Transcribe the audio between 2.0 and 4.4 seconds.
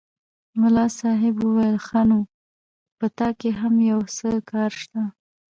نو په تا کې هم یو څه